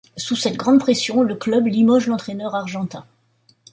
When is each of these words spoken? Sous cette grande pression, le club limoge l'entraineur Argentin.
Sous 0.17 0.35
cette 0.35 0.57
grande 0.57 0.79
pression, 0.79 1.21
le 1.21 1.35
club 1.35 1.67
limoge 1.67 2.07
l'entraineur 2.07 2.55
Argentin. 2.55 3.05